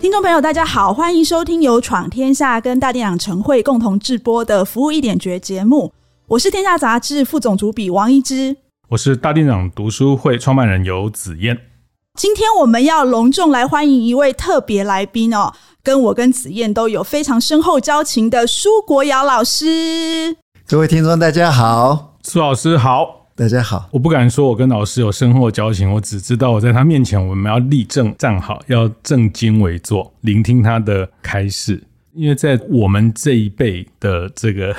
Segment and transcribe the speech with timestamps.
[0.00, 5.92] 听众朋友，大家好，欢迎收听由闯天下跟大店长晨会共同制播的《服务一点绝》节目。
[6.26, 8.56] 我是天下杂志副总主笔王一之，
[8.88, 11.54] 我是大店长读书会创办人游子燕。
[12.18, 20.34] 今天我们要隆重来欢迎一位特别来宾哦，跟我跟子燕都有非常深厚交情的苏国尧老师。
[20.66, 23.19] 各位听众，大家好，苏老师好。
[23.40, 31.82] 大家好，我不敢说我跟老师有深厚交情，我只知道我在他面前，我们要立正站好，要正襟危坐，聆听他的开示。
[32.12, 34.76] 因为在我们这一辈的这个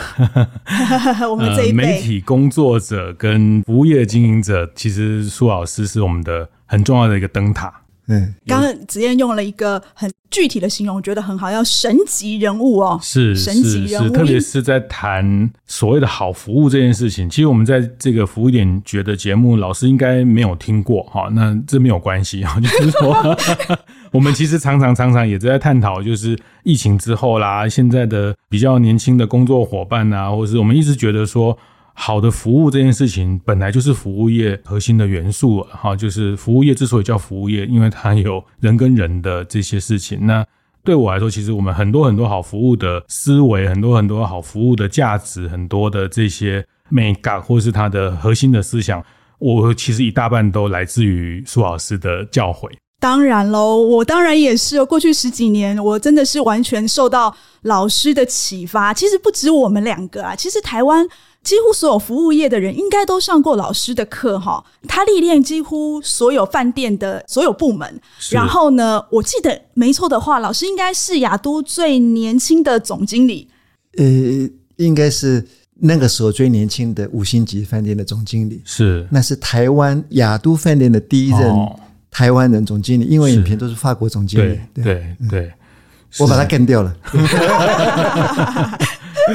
[1.27, 7.80] 我们这一辈、呃、媒体工作者跟服务业经营者，其实苏老师是我们的很重要的一个灯塔。
[8.11, 17.29] 嗯，刚刚子燕用了一个很具体的形容，我觉得很好，要神级人物哦，是神级人物，特别是在谈所谓的好服务这件事情。
[17.29, 23.15] 其实我们在这个服务点觉得节目，老师应该没有听过哈，那这没有关系啊，就是说
[24.11, 31.57] 我们其实常常常常也在探讨，就是疫情之后啦，现在的比较年轻的工作伙伴啊，或者是我们一直觉得说。
[31.93, 40.25] 好的服务这件事情本来就是服务业核心的元素，哈，就是服务业之所以叫服务业，因为它有人跟人的这些事情。
[40.25, 40.45] 那
[40.83, 49.03] 对我来说，其实我们很多很多好服务的思维，很多很多好服务的价值，很多的这些美感，或是它的核心的思想，
[49.37, 52.71] 我其实一大半都来自于苏老师的教诲。
[52.99, 54.85] 当然喽，我当然也是。
[54.85, 58.93] 过去十几年，我真的是完全受到老师的启发。
[58.93, 61.07] 其实不止我们两个啊，其实台湾
[61.43, 64.63] 几乎所有服务业的人应该都上过老师的课哈。
[64.87, 68.01] 他历练几乎所有饭店的所有部门。
[68.31, 73.47] 然后呢，我记得没错的话，老师应该是亚都最年轻的总经理。
[73.97, 74.03] 呃，
[74.77, 75.45] 应该是
[75.79, 78.61] 那个时候最年轻的五星级饭店的总经理。
[78.65, 81.49] 是，那是台湾亚都饭店的第一任。
[81.49, 81.79] 哦
[82.13, 84.59] 台湾人总经理，因为影片都是法国总经理。
[84.73, 85.53] 对对对，
[86.19, 86.93] 我把他干掉了。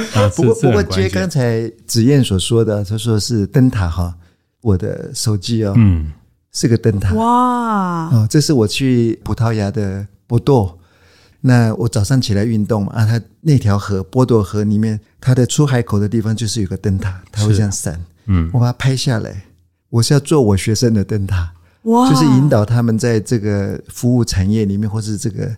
[0.36, 4.14] 不过不过接刚才子燕所说的，他说是灯塔哈，
[4.62, 6.12] 我的手机哦，嗯，
[6.52, 7.14] 是个灯塔。
[7.14, 10.78] 哇，哦，这是我去葡萄牙的波多，
[11.40, 18.02] 那我早上起来运动嘛，啊，它那条河波多河里面，它的出海口的地方就是有个灯塔，它会这样闪。
[18.26, 19.44] 嗯，我把它拍下来，
[19.88, 21.52] 我是要做我学生的灯塔。
[21.82, 25.48] 哇就是引导他们在这个服务产业里面，或是这个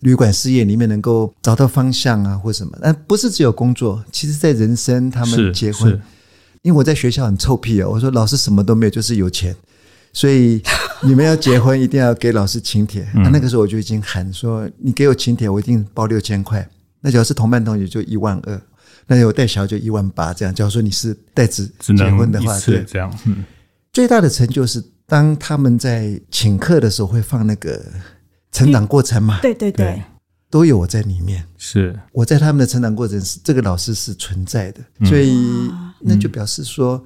[0.00, 2.78] 旅馆事业里面，能够找到方向啊，或什么。
[2.80, 5.90] 但不是只有工作，其实在人生，他们结婚，
[6.62, 9.54] 因为我在学校很臭屁哦，我说老师什么都没有，就是有钱，
[10.12, 10.62] 所以
[11.02, 13.06] 你们要结婚一定要给老师请帖。
[13.14, 16.68] 那、啊、那个时候我就已经喊说，你给我请帖，我一定包六千块。
[17.00, 18.60] 那假如是同班同学就一万二，
[19.06, 20.54] 那我带小就一万八这样。
[20.54, 23.12] 假如说你是带子结婚的话，对，这样。
[23.24, 23.44] 嗯，
[23.92, 24.84] 最大的成就是。
[25.10, 27.82] 当他们在请客的时候，会放那个
[28.52, 29.38] 成长过程嘛？
[29.40, 30.02] 对对对，
[30.50, 31.44] 都有我在里面。
[31.56, 31.98] 是。
[32.12, 35.70] 我在他们的成长过程是这个老师是存在的，所以
[36.00, 37.04] 那就表示说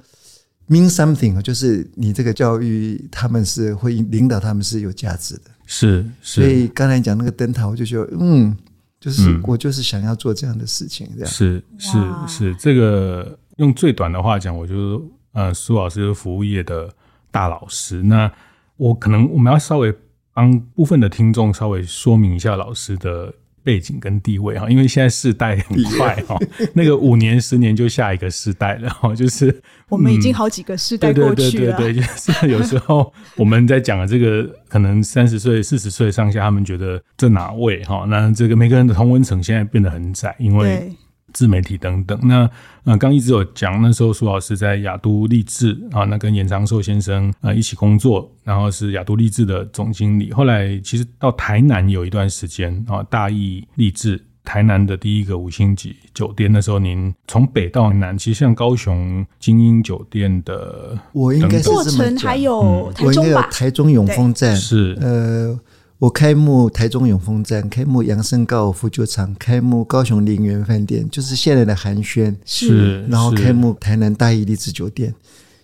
[0.69, 5.51] mean something，就是你这个教育他们是会领导他们是有价值的。
[5.65, 8.55] 是，所以刚才讲那个灯塔，我就觉得嗯，
[8.99, 11.31] 就是我就是想要做这样的事情，这样。
[11.31, 12.55] 是是是。
[12.55, 16.89] 这个用最短的话讲，我就呃苏老师是服务业的。
[17.33, 18.31] 大老师，那
[18.77, 19.91] 我可能我们要稍微
[20.33, 23.33] 帮部分的听众稍微说明一下老师的
[23.63, 26.37] 背景跟地位哈，因为现在世代很快哈，
[26.73, 38.05] 那个五年十年就下一个世代了哈，就是我们已经好几个世代过去了，对对对对，就是有时候我们在讲的这个可能三十岁四十岁上下，他们觉得这哪位哈？
[38.09, 40.91] 那这个每个人的同温层现在变得很窄，因为。
[41.33, 42.49] 自媒体等等，那
[42.83, 50.31] 呃，刚一直有讲，那时候苏老师在亚都励志啊，那跟严长寿先生呃一起工作，然后是亚都励志的总经理。
[50.31, 56.51] 后来其实到台南有一段时间啊，大义励志台南的第一个五星级酒店。
[56.51, 63.49] 那时候您从北到南，其实像高雄精英酒店的，我应该是过程还有台中吧？
[63.51, 65.59] 台中永丰站是呃。
[66.03, 72.35] 我开幕台中永丰站，开幕扬声高尔夫球场，开幕高雄林园饭店，就是现在的寒暄。
[72.43, 75.15] 是，然后开幕台南大义丽致酒店，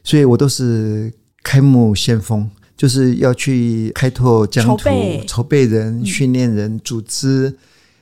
[0.01, 1.11] 所以我都是
[1.43, 4.77] 开幕先锋，就是要去开拓疆土，
[5.27, 5.65] 筹备。
[5.65, 7.53] 人、训练人、组织，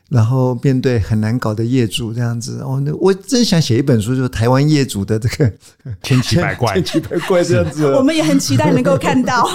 [0.09, 5.51] 然后面对很难搞的业主这样子，哦，那我真想写一本书，就是台湾业主的这个
[6.01, 7.85] 千奇百怪， 千奇百怪这样子。
[7.93, 9.45] 我们也很期待能够看到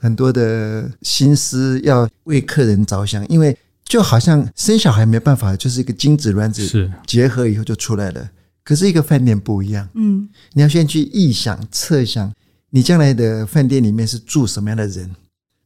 [0.00, 8.30] 很多的心思要为客人着想，因为就好像生小孩没办法，就是一个精子卵子是结合以后就出来了。
[8.64, 12.32] 可是一个饭店不一样，嗯，你要先去臆想、测想，
[12.70, 15.14] 你将来的饭店里面是住什么样的人，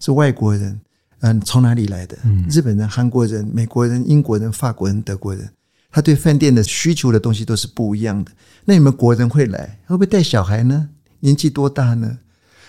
[0.01, 0.81] 是外国人。
[1.21, 2.17] 嗯，从哪里来的？
[2.49, 5.51] 日本人、韩国人、美国人、英国人、法国人、德国人，
[5.91, 8.31] 他对饭店的需求的东西都是不一样的。
[8.65, 10.89] 那你们国人会来，会不会带小孩呢？
[11.21, 12.19] 年纪多大呢？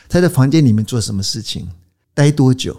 [0.07, 1.69] 他在房间里面做什么事情？
[2.15, 2.75] 待多久？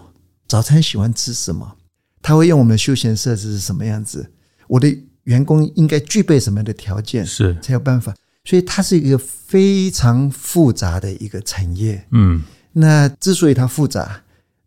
[0.47, 1.77] 早餐喜欢吃什么？
[2.21, 4.29] 他会用我们的休闲设施是什么样子？
[4.67, 7.25] 我的员工应该具备什么样的条件？
[7.25, 8.13] 是才有办法。
[8.43, 12.05] 所以它是一个非常复杂的一个产业。
[12.11, 12.41] 嗯，
[12.73, 14.21] 那之所以它复杂。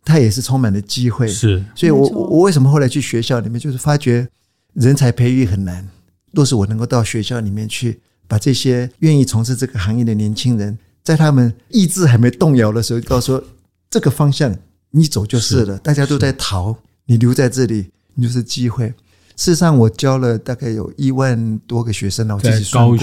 [0.04, 4.28] 他也是充满了机会，是，所以我我为什么后来去学校里面，就是发觉
[4.74, 5.88] 人才培育很难，
[6.32, 13.44] 若是我能够到学校里面去，把这些愿意从事这个行业的年轻人，在他们意志还没动摇的时候，告诉说
[13.88, 14.54] 这个方向
[14.90, 18.92] 你走就是了，大家都在逃，你留在这里，你就是机会。
[19.36, 22.96] 事实上，我教了大概有一万多个学生了，我自己算过。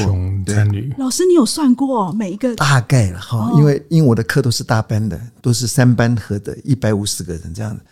[0.45, 0.55] 对，
[0.97, 2.55] 老师，你有算过每一个？
[2.55, 7.83] 大概了哈，因为因为我的课都是大班的，都是三班合的，一百五十个人这样子，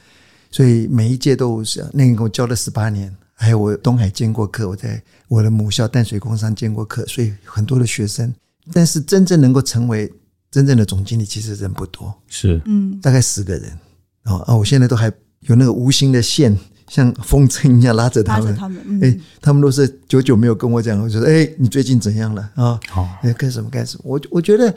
[0.49, 8.33] 所以每一届都是那个我教了十八年，还有我东海兼过课，我在我的母校淡水工商兼过课，所以很多的学生，
[8.71, 10.09] 但是真正能够成为
[10.49, 13.77] 真正的总经理，其实人不多，是嗯，大概十个人
[14.23, 15.11] 啊啊，我现在都还
[15.41, 16.57] 有那个无形的线。
[16.89, 22.79] 像风筝一样拉着他们，他们，哎、嗯，他们都是久久没有跟我讲，我就说，哎，你最近怎样了啊？
[22.89, 24.01] 好，哎，干什么干什么？
[24.05, 24.75] 我我觉得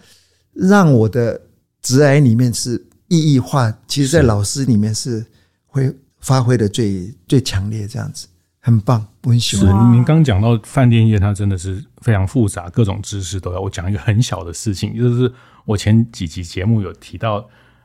[0.53, 1.41] 让我的
[1.81, 2.75] 职涯里面是
[3.09, 5.25] 意义化，其实在老师里面是
[5.67, 8.27] 会发挥的最最强烈，这样子
[8.61, 9.67] 很棒，我很喜欢。
[9.67, 13.61] 是，您刚讲到饭店业，它真的是非常复杂，各种知识都要。
[13.61, 15.33] 我讲一个很小的事情，就是
[15.65, 17.39] 我前几集节目有提到，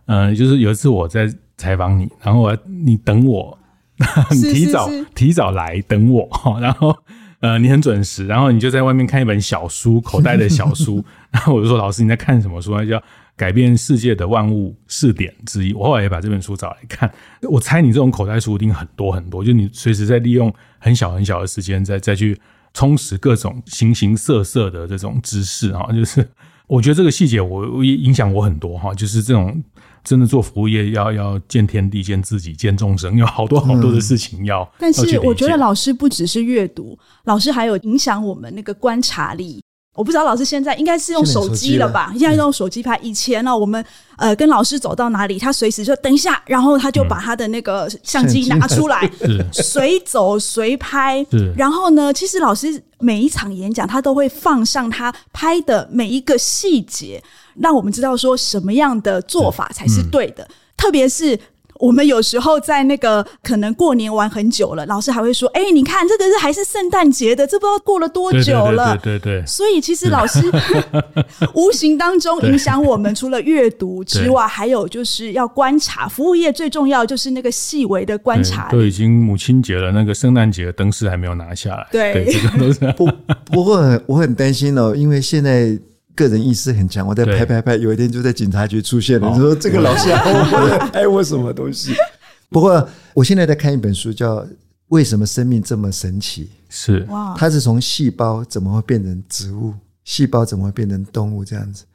[0.08, 3.58] 嗯、呃，就是有一次我在采访你，然后我你等我。
[4.32, 6.30] 你提早提早来等我，
[6.62, 6.96] 然后
[7.40, 12.72] 呃你很准时，然后你就在外面看一本小书，口袋的小书， 然后我就说，老师你在看什么书？
[12.86, 12.98] 叫
[13.36, 15.74] 《改变世界的万物试点之一》。
[15.78, 17.12] 我后来也把这本书找来看。
[17.44, 22.40] 我猜你这种口袋书一定很多很多，就你随时在利用很小很小的时间，再再去
[22.74, 25.92] 充实各种形形色色的这种知识啊。
[25.92, 26.28] 就是
[26.68, 29.64] 我觉得这个细节我也影响我很多哈，就是这种。
[30.08, 34.64] 真的做服务业要要见天地、见自己、见众生，有好多好多的事情要。
[34.64, 39.62] 嗯、但是我觉得老师不只是阅读，老师还有影响我们那个观察力。
[39.98, 42.14] 我不知道老师现在应该是用手机了吧？
[42.20, 42.96] 现在用手机拍。
[43.02, 43.84] 以前呢，我们
[44.16, 49.10] 呃跟老师走到哪里，他随时就等一下，然后他就把他的那个相机拿出来，
[49.52, 51.26] 随走随拍。
[51.56, 57.22] 然后呢，其实老师每一场演讲，他都会放上他拍的每一个细节。
[57.60, 61.36] 让我们知道说什么样的做法才是对的，嗯、特别是
[61.80, 69.46] 我们有时候在那个可能过年玩很久了，老师还会说：“哎、欸，你看这个是还是圣诞节的，这不知道过了多久了。”对对，对对对。
[69.46, 70.42] 所以其实老师
[71.54, 76.08] 无形当中影响我们，除了阅读 之外，还有就是要观察。
[76.08, 78.70] 服务业最重要就是那个细微的观察。
[78.72, 81.88] 都已经母亲节了，那个圣诞节的灯饰还没有拿下来。
[81.92, 83.10] 对，对这个都是不
[83.46, 85.78] 不过很我很担心哦，因为现在。
[86.18, 89.30] 个人意识很强，我在拍拍拍，有一天就在警察局出现了。
[89.30, 91.94] 你说这个老师还拍我什么东西？
[92.50, 94.38] 不过我现在在看一本书，叫
[94.88, 96.46] 《为什么生命这么神奇》。
[96.70, 101.86] 是哇，它是从细胞怎么会变成植物，细胞怎么会变成动物这样子。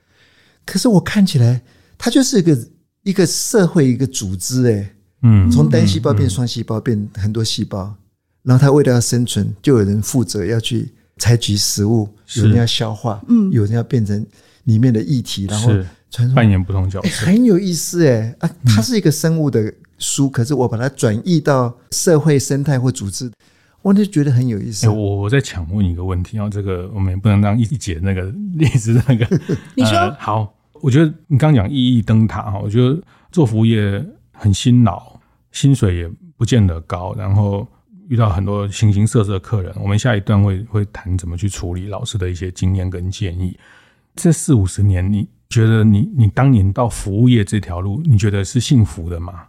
[0.64, 1.60] 可是我看起来，
[1.98, 2.58] 它就是一个
[3.02, 7.94] 一个社会一个组织，哎，嗯，从单细胞变双细胞，变很多细胞，
[8.42, 10.88] 然后它为了要生存，就有人负责要去。
[11.22, 14.26] 采集食物，有人要消化，嗯，有人要变成
[14.64, 15.70] 里面的液体，然后
[16.10, 18.50] 传扮演不同角色，欸，很有意思哎啊！
[18.66, 23.30] 它是一个生物的书，嗯，可是我把它转译到社会生态或组织，
[23.82, 24.84] 我就觉得很有意思。
[24.88, 28.22] 欸，我我再强问一个问题啊，这个我们也不能当一姐那个
[28.58, 29.24] 例子那个，
[29.78, 30.52] 你说，呃，好？
[30.80, 33.00] 我觉得你刚刚讲意义灯塔哈，我觉得
[33.30, 35.20] 做服务业很辛劳，
[35.52, 37.64] 薪水也不见得高，然后。
[38.12, 43.58] 遇到很多形形色色的客人，我们下一段会会谈怎么去处理老师的一些经验跟建议。
[44.14, 49.44] 这四五十年，你觉得你你当年到服务业这条路，你觉得是幸福的吗？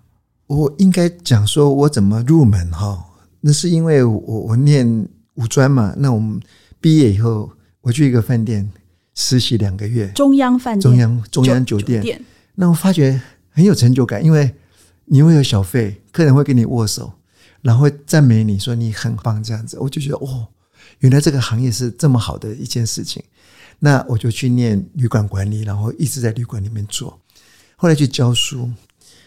[0.47, 3.03] 我应该讲说，我怎么入门哈？
[3.41, 5.93] 那是因为我我念五专嘛。
[5.97, 6.39] 那我们
[6.79, 7.51] 毕业以后，
[7.81, 8.71] 我去一个饭店
[9.13, 12.01] 实习两个月，中央饭店，中央中央酒店。
[12.01, 12.21] 酒店。
[12.55, 14.55] 那我发觉很有成就感，因为
[15.03, 17.11] 你会有小费，客人会跟你握手。
[17.63, 20.47] 然后赞美你说你很棒这样子，我就觉得哦，
[20.99, 23.23] 原来这个行业是这么好的一件事情。
[23.79, 27.19] 那我就去念旅馆管理，然后一直在旅馆里面做。
[27.75, 28.69] 后来去教书，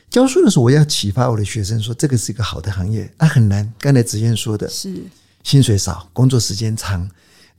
[0.08, 3.70] 教书的时候我要启发我的学生说，这个是一个好的行业，啊很难。
[3.78, 5.02] 刚才子燕说的是
[5.42, 7.06] 薪水少，工作时间长，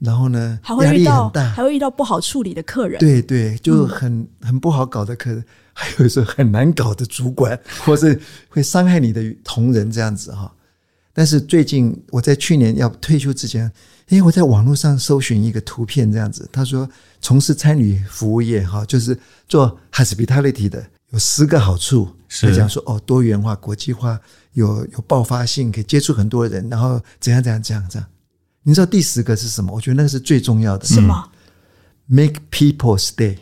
[0.00, 2.98] 然后呢还会压力很大，还会遇到不好处理的客人。
[2.98, 10.52] 对对，就很、嗯、很不好搞的客人，还有时候很难搞的主管，或是会伤害你的同仁这样子哈。
[11.18, 13.68] 但是最近我在去年要退休之前，
[14.06, 16.88] 因为我在网络上搜寻一个图片，这样子，他说
[17.20, 24.16] 从事餐饮服务业哈，就是做 hospitality 的有十个好处，是讲说哦，多元化、国际化，
[24.52, 28.08] 有有爆发性，可以接触很多人，然后怎样怎样怎样怎样。
[28.62, 29.74] 你知道第十个是什么？
[29.74, 30.86] 我觉得那个是最重要的。
[30.86, 31.32] 什么
[32.06, 33.38] ？Make people stay，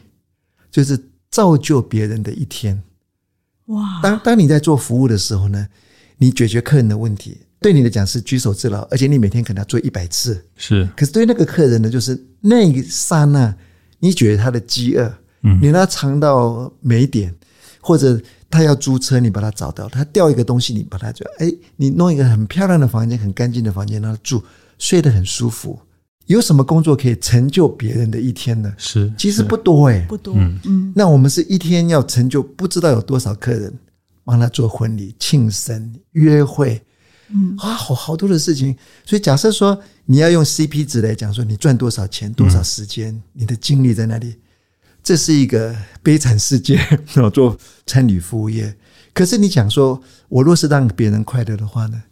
[0.71, 0.99] 就是
[1.30, 2.83] 造就别人的一天。
[3.66, 4.00] 哇！
[4.02, 5.68] 当当你在做服务的时候呢，
[6.16, 7.42] 你解决客人的问题。
[7.59, 10.45] 对你来讲是举手之劳，而且你每天可能要做一百次。
[10.57, 13.55] 是，可是对那个客人呢，就是那一刹那，
[13.99, 17.35] 你觉得他的饥饿，嗯，你让他尝到美点，
[17.81, 18.21] 或者
[18.51, 24.43] 他要租车，你把他找到，他掉一个东西，你把他就哎，你弄一个很漂亮的房间，很干净的房间让他住，
[24.79, 25.79] 睡得很舒服。
[26.27, 28.73] 有什么工作可以成就别人的一天呢？
[28.77, 30.35] 是，其实不多哎，不多。
[30.37, 33.73] 嗯嗯，那我们是一天要成就不知道有多少客人，
[34.25, 36.83] 帮他做婚礼、庆生、约会。
[37.28, 44.37] 嗯啊，好好多的事情，所以假设说你要用 CP 值来讲，说你赚多少钱、多少时间，嗯、你的精力在哪里？
[45.02, 46.78] 这是一个悲惨世界。
[47.33, 48.76] 做餐旅服务业，
[49.12, 52.02] 可是你讲说，我若是让别人快乐的话呢？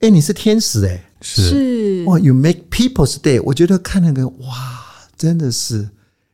[0.00, 3.40] 哎，你是天使哎，是哇，You make people's day。
[3.44, 4.84] 我觉得看那个哇，
[5.16, 5.88] 真的是，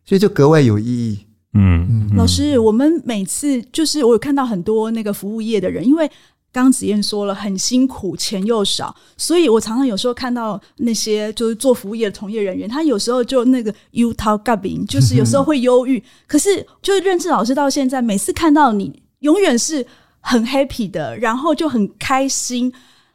[0.04, 1.26] 所以就格外有意义。
[1.54, 6.10] 嗯，嗯老师，我们每次就是我有看到很多那个服务业的人，因为。
[6.54, 16.00] 刚子燕说了，很辛苦，钱又少，所以我常常有时候看到那些就是做服务业的从业人员，他有时候就那个 u t a l gabbing，，就是有时候会忧郁。
[16.28, 19.84] 可是，就认识老师到现在，每次看到你，永远是
[20.20, 22.72] 很 happy 的，然后就很开心。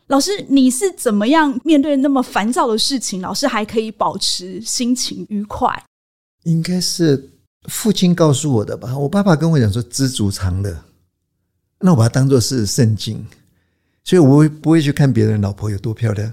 [0.07, 5.81] 老师，你是怎么样面对那么烦躁的事情，老师还可以保持心情愉快？
[6.43, 7.29] 应该是
[7.69, 8.97] 父亲告诉我的吧。
[8.97, 10.75] 我爸爸跟我讲说，知足常乐。
[11.79, 13.25] 那我把它当做是圣经，
[14.03, 16.31] 所以我不会去看别人老婆有多漂亮，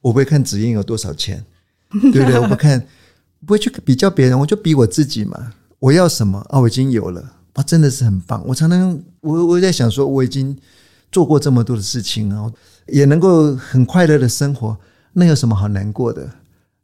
[0.00, 1.44] 我不会看子燕有多少钱，
[1.90, 2.38] 对不对？
[2.38, 2.84] 我不看，
[3.46, 5.52] 不会去比较别人，我就比我自己嘛。
[5.78, 6.58] 我要什么啊？
[6.58, 8.44] 我已经有了啊，真的是很棒。
[8.46, 10.56] 我常常我我在想说，我已经
[11.12, 12.52] 做过这么多的事情啊，
[12.88, 14.76] 也能够很快乐的生活，
[15.12, 16.28] 那有什么好难过的？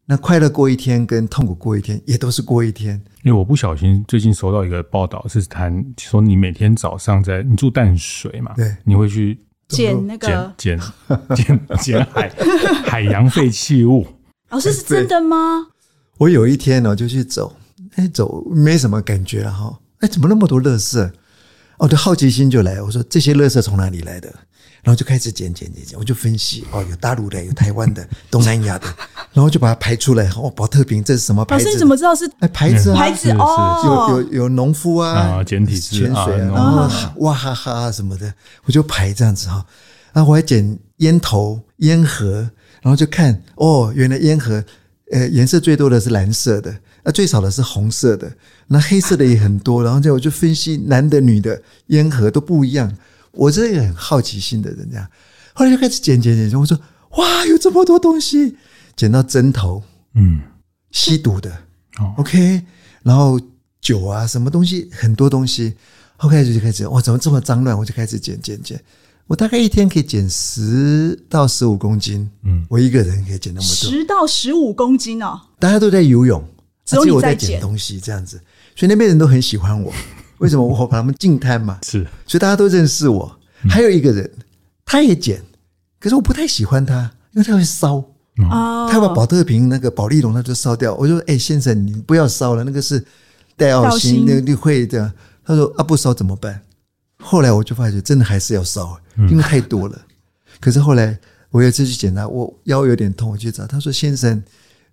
[0.06, 3.02] 那快乐过一天跟痛苦过一天也都是过一天。
[3.22, 10.78] 因为我不小心最近收到一个报道，是谈说你每天早上在你住淡水嘛，对，你会去捡那个捡
[11.34, 12.28] 捡 捡海
[12.84, 14.06] 海洋废弃物。
[14.50, 15.68] 老师是真的吗？
[16.18, 17.56] 我有一天呢就去走，
[17.96, 21.10] 哎，走没什么感觉了哈，哎，怎么那么多垃圾？
[21.78, 24.32] 我的好奇心就来，我说这些垃圾从哪里来的？
[24.82, 28.86] 然后就开始捡捡捡捡，我就分析哦，有大陆的，有台湾的， 东南亚的，
[29.32, 30.28] 然后就把它排出来。
[30.36, 31.64] 哦，保特瓶这是什么牌子？
[31.64, 32.92] 老师你怎么知道是牌子？
[32.92, 36.86] 牌子哦，有有有农夫啊，啊，简体字，潜水啊，然后
[37.20, 38.30] 哇哈哈什么的，
[38.64, 39.64] 我就排这样子哈。
[40.12, 42.48] 然后我还捡烟头、烟盒，
[42.82, 44.62] 然后就看哦，原来烟盒
[45.12, 48.30] 呃颜色最多的是蓝色的，啊最少的是红色的，
[48.66, 49.84] 那黑色的也很多。
[49.84, 52.92] 然后就我就分析男的、女的烟盒都不一样。
[53.30, 55.06] 我这个很好奇心的人，这样，
[55.52, 56.58] 后来就开始捡捡捡。
[56.58, 56.78] 我说
[57.16, 58.56] ：“哇，有这么多东西！”
[58.96, 59.82] 捡到针头，
[60.14, 60.40] 嗯，
[60.92, 61.50] 吸毒的，
[61.98, 62.62] 哦，OK，
[63.02, 63.40] 然后
[63.80, 65.74] 酒啊，什么东西，很多东西。
[66.16, 67.76] 后开始就开始，哇，怎么这么脏乱？
[67.76, 68.80] 我就开始捡捡捡。
[69.26, 75.40] 我大概一天可以捡十到十五公斤，嗯，我一个人可以捡那么多，十到十五公斤哦。
[75.58, 76.46] 大家都在游泳，
[76.84, 78.40] 只有你在捡东西，这样子，
[78.76, 79.92] 所以那边人都很喜欢我。
[80.38, 81.78] 为什么我把他们净摊嘛？
[81.82, 83.40] 是，所以大家都认识我。
[83.68, 84.30] 还有一个人，
[84.84, 85.42] 他也捡，
[85.98, 88.04] 可是我不太喜欢他，因为他会烧
[88.50, 88.90] 啊。
[88.90, 90.92] 他把宝特瓶那个保丽龙他就烧掉。
[90.96, 93.02] 我就说：“哎，先生，你不要烧了，那个是
[93.56, 95.10] 戴奥辛，那个你会这样。”
[95.46, 96.60] 他说：“啊，不烧怎么办？”
[97.22, 98.98] 后来我就发觉，真的还是要烧，
[99.30, 99.98] 因为太多了。
[100.60, 101.18] 可是后来
[101.50, 104.42] 我有一次去检查，我腰有点痛，我去找他说：“先生，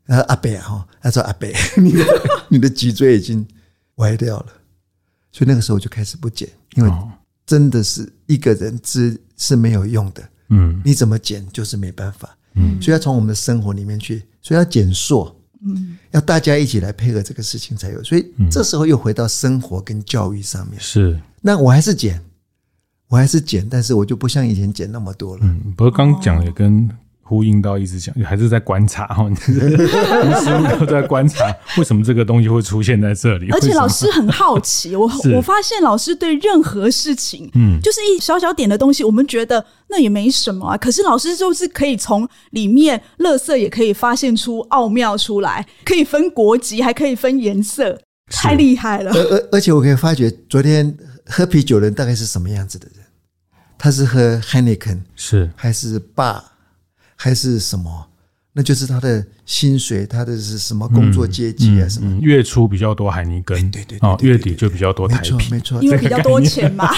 [0.08, 2.06] 啊阿伯哈，他说阿伯，你的
[2.50, 3.46] 你的脊椎已经
[3.96, 4.48] 歪掉了。”
[5.32, 6.92] 所以那个时候我就开始不减，因为
[7.46, 10.22] 真的是一个人是是没有用的。
[10.50, 12.38] 嗯，你怎么减就是没办法。
[12.56, 15.34] 嗯，所以要从我们的生活里面去，所以要减塑。
[15.64, 18.04] 嗯，要大家一起来配合这个事情才有。
[18.04, 20.78] 所以这时候又回到生活跟教育上面。
[20.78, 22.22] 是，那我还是减，
[23.08, 25.44] 我还是减，但是我就不像以前减那么多了。
[25.44, 26.90] 嗯，不过刚讲也跟。
[27.32, 31.46] 呼应到一直讲，还是在观察哈， 无时无刻在观察
[31.80, 33.50] 为什么这个东西会出现在这里。
[33.52, 40.76] 而且老师很好奇，我 我发现老师对任何事情，嗯，就是一小小点的东西，我们觉得那也没什么啊。
[40.76, 47.98] 可是老师就是可以从里面乐色也可以发现出奥妙出来，可以分国籍，还可以分颜色，
[48.30, 49.12] 太厉害了。
[49.14, 50.94] 而而而且我可以发觉，昨天
[51.28, 53.06] 喝啤酒的人大概是什么样子的人？
[53.78, 56.42] 他是喝 Heineken 是还是 Bar？
[57.24, 58.08] 还是什么？
[58.52, 61.88] 那就是他的薪水，他的是什么工作阶级啊？
[61.88, 66.90] 什么、嗯嗯、月初比较多海尼根，对对对，哦，月底就比较多台币，没错，因为比较多钱嘛。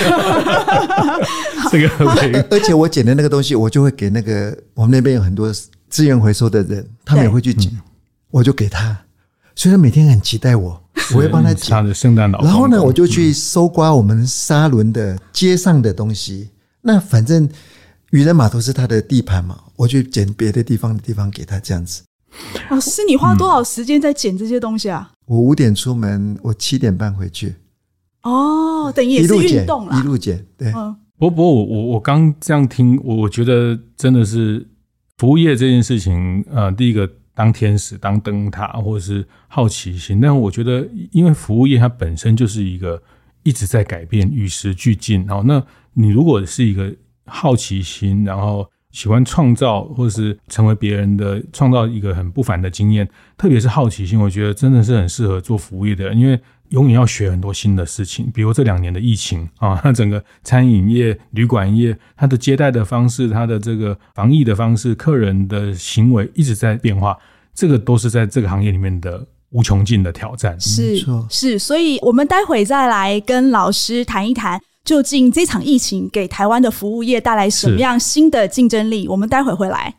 [1.70, 5.54] 这个，而且我捡的那个东西，我就会给那个我们那边有很多
[5.90, 7.70] 资源回收的人，他们也会去捡，
[8.32, 8.98] 我就给他，
[9.56, 10.82] 所以他每天很期待我，
[11.14, 11.70] 我会帮他捡。
[11.70, 16.50] 他的圣诞老公公，然后呢，我就去搜刮我们沙伦的街上的东西。
[16.82, 17.50] 那反正。
[18.14, 22.04] 渔人码头是他的地盘嘛，我去捡别的地方的地方给他这样子。
[22.70, 25.12] 老师，你花多少时间在捡这些东西啊？
[25.26, 27.56] 我五点出门，我七点半回去。
[28.24, 30.46] 哦，等于也是运动了，一路捡。
[30.58, 30.96] 对，嗯。
[31.18, 34.66] 不过我我我刚这样听，我我觉得真的是
[35.18, 40.20] 服务业这件事情，呃，第一个当天使、当灯塔，或者是好奇心。
[40.20, 43.02] 但我觉得，因为服务业它本身就是一个
[43.44, 45.26] 一直在改变、与时俱进。
[45.26, 45.64] 然后，那
[45.94, 46.94] 你如果是一个
[47.26, 53.06] 好奇心，然后喜欢创造，或是成为别人的，创造一个很不凡的经验。
[53.38, 58.32] 特别是好奇心，我觉得真的是很适合做服务业的人，因为永远要学很多新的事情。
[58.34, 67.18] 比如这两年的疫情啊， 那整个餐饮业、旅馆业，它的接待的方式，它的这个防疫的方式，客人的行为一直在变化，
[67.54, 70.60] 这个都是在这个行业里面的无穷尽的挑战。
[70.60, 74.62] 是是，所以我们待会再来跟老师谈一谈。
[74.86, 79.08] 究竟这场疫情给台湾的服务业带来什么样新的竞争力？
[79.08, 79.96] 我们待会回来。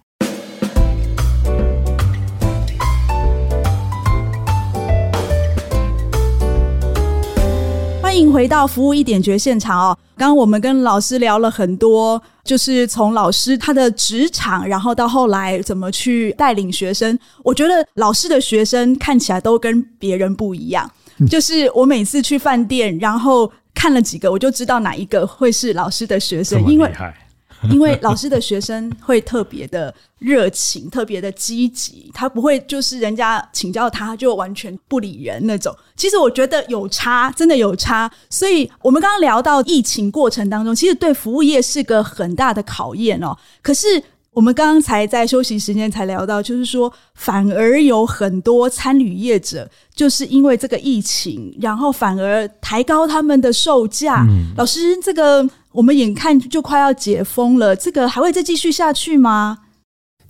[8.03, 9.99] 欢迎回到服务一点绝现场哦。
[10.19, 17.19] 刚刚我们跟老师聊了很多，就是从老师他的职场，然后到后来怎么去带领学生。
[17.43, 20.91] 我觉得老师的学生看起来都跟别人不一样。
[21.31, 23.51] 就是我每次去饭店，然后。
[23.75, 26.91] 看了几个，我就知道哪一个会是老师的学生，因为
[27.71, 35.75] 因为老师的学生会特别的热情，特别的积极，他不会就是人家请教他就完全不理人那种。
[35.97, 38.11] 其实我觉得有差，真的有差。
[38.29, 43.37] 所以我们刚刚聊到疫情过程当中，其实对服务业是个很大的考验哦。
[43.63, 44.03] 可是。
[44.35, 54.27] 我们刚刚才在休息时间才聊到，就是说，反而有很多餐旅业者，就是因为这个疫情，然后反而抬高他们的售价。
[54.29, 54.53] 嗯。
[54.57, 59.59] 老师，这个我们眼看就快要解封了，这个还会再继续下去吗？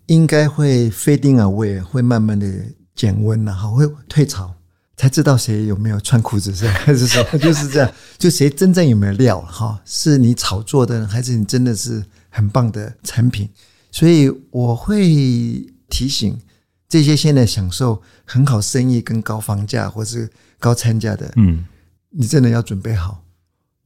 [0.07, 2.47] 应该会 fading away，会慢慢的
[2.95, 4.53] 减温了，哈，会退潮，
[4.99, 7.91] 才知道谁有没有穿裤子，是还是说就是这样？
[8.19, 13.49] 就谁真正有没有料，哈，是你炒作的，还是你真的是很棒的产品？
[13.95, 15.07] 所以我会
[15.89, 16.37] 提醒
[16.89, 20.29] 这些现在享受很好生意跟高房价或是
[20.59, 21.65] 高餐价的，嗯，
[22.11, 23.23] 你真的要准备好，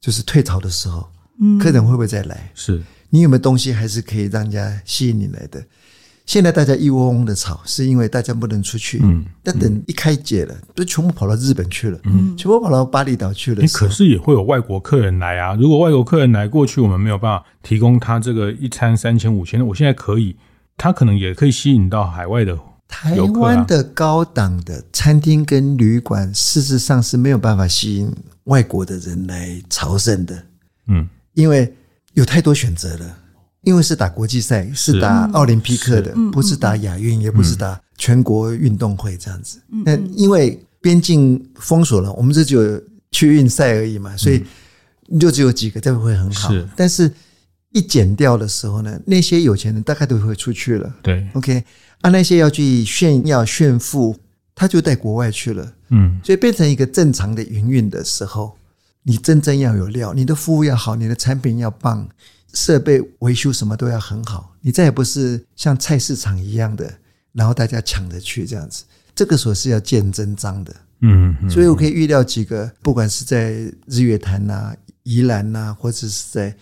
[0.00, 1.06] 就是退潮的时候，
[1.42, 2.50] 嗯，客人会不会再来？
[2.54, 5.62] 是你有没有东西还是可以让人家吸引你来的？
[6.28, 9.00] 现在大家一窝蜂的炒，是因为大家不能出去。
[9.02, 13.62] 嗯，但等一开解了，都全部跑到日本去了，嗯，全部跑到巴厘岛去了。
[13.62, 15.54] 你可是也会有外国客人来啊！
[15.54, 20.36] 如果外国客人来过去，我们没有办法提供他这个一餐三千五千，我现在可以，
[20.76, 22.54] 他可能也可以吸引到海外的
[22.86, 28.14] 台湾的高档的餐厅跟旅馆，事实上是没有办法吸引
[28.44, 30.44] 外国的人来朝圣的。
[30.88, 31.74] 嗯，因为
[32.12, 33.16] 有太多选择了。
[33.62, 39.58] 因为是打国际赛，是打奥林匹克的，不是打亚运，也不是打全国运动会这样子。
[39.84, 44.44] 那因为边境封锁了，我们这只有区运赛而已嘛，所以
[45.18, 46.54] 就只有几个，这样会很好。
[46.76, 47.10] 但是
[47.72, 50.94] 一减掉的时候呢，那些有钱人大概都会出去了。
[51.02, 51.62] 对，OK，
[52.02, 54.16] 啊，那些要去炫耀炫富，
[54.54, 55.72] 他就带国外去了。
[55.90, 58.56] 嗯，所以变成一个正常的营运的时候，
[59.02, 62.08] 你真正要有料，你的服务要好，你的产品要棒。
[62.54, 66.92] 设备维修什么都要很好，你再也不是像菜市场一样的，
[67.32, 68.84] 然后大家抢着去这样子。
[69.14, 73.50] 这个时候是要见真章的，嗯，所以我可以预料几个，不管是在
[73.86, 76.54] 日月潭呐、宜兰呐，或者是在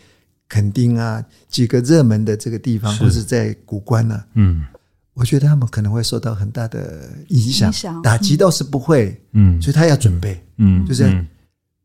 [0.49, 4.64] 垦丁啊几个热门的这个地方，或者在古关呐，嗯，
[5.12, 11.25] 我觉得他们可能会受到很大的影响，打击倒是不会，嗯，所以他要准备，嗯，就是。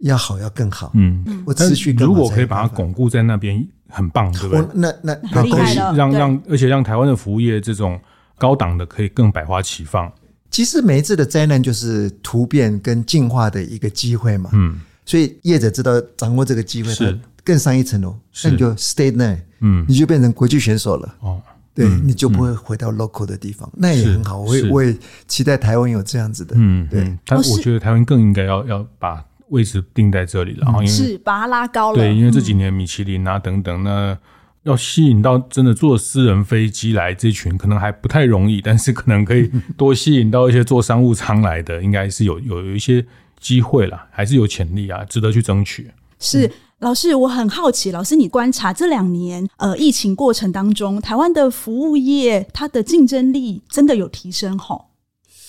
[0.02, 0.92] 要好要更好。
[0.94, 4.68] 嗯，我持续如果可以把它巩固在那边，很棒，对不对？
[4.74, 8.00] 那那很厉害了，让让，而且让台湾的服务业这种
[8.38, 10.12] 高档的可以更百花齐放。
[10.50, 14.50] 其实每一次的灾难就是突变跟进化的一个机会嘛。
[14.54, 21.16] 嗯，所以业者知道掌握这个机会，是更上一层楼，那你就 stay there，嗯，你就变成国际选手了。
[21.22, 21.42] 哦，
[21.74, 24.42] 对，你就不会回到 local 的地方，那也很好。
[24.42, 24.94] 我也我也
[25.28, 26.56] 期待台湾有这样子的。
[26.58, 27.18] 嗯，对。
[27.26, 31.98] 但我觉得台湾更应该要要把位置定在这里了，然后因为是把它拉高了。
[31.98, 34.18] 对，因为这几年米其林啊等等那。
[34.64, 43.04] 要吸引到真的坐私人飞机来这群，可能还不太容易，但是可能可以多吸引到一些坐商务舱来的，应该是有有有一些
[43.40, 45.90] 机会啦，还是有潜力啊，值得去争取。
[46.20, 54.90] 是老师，我很好奇，老师你观察这两年呃疫情过程当中，台湾的服务业它的竞争力真的有提升吼？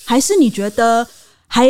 [0.06, 1.06] 还是你觉得？
[1.54, 1.66] 还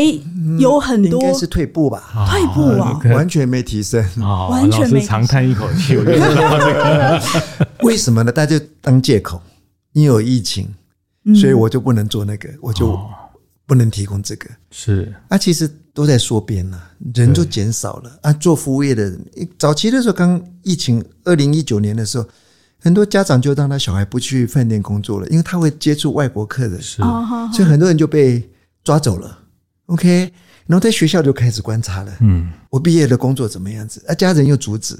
[0.60, 2.28] 有很多，应该是退步吧？
[2.30, 4.00] 退步啊，完全没提升，
[4.48, 5.00] 完全没。
[5.00, 5.96] 长叹一口气，
[7.82, 8.30] 为什么呢？
[8.30, 9.42] 大家就当借口，
[9.92, 10.72] 因为有疫情，
[11.34, 12.96] 所以我就不能做那个，我就
[13.66, 14.48] 不能提供这个。
[14.70, 16.80] 是啊，其实都在缩编了，
[17.16, 18.32] 人就减少了啊。
[18.34, 19.26] 做服务业的人，
[19.58, 22.24] 早期的时候，刚疫情二零一九年的时候，
[22.80, 27.02] 很多家长就让他小孩不去饭店工作了，因为他会接触外国客人，是，
[27.52, 28.48] 所以很多人就被
[28.84, 29.40] 抓走了。
[29.92, 30.32] OK，
[30.66, 32.16] 然后在学校就开始观察了。
[32.20, 34.02] 嗯，我毕业的工作怎么样子？
[34.08, 34.98] 啊，家人又阻止，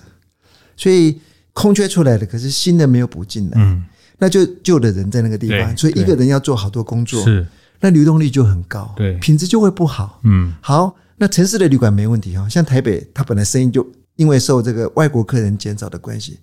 [0.77, 1.19] 所以
[1.55, 3.53] 空缺出来了，可是新的没有补进来。
[3.57, 3.83] 嗯，
[4.19, 7.47] 那就旧的人在那个地方，所以一个人要做好多工作，是
[7.81, 10.21] 那流动率就很高，对，品质就会不好。
[10.25, 16.39] 嗯，好，那城市的旅馆没问题哈，像台北，它本来生意就因为受这个外国客人减少的关系，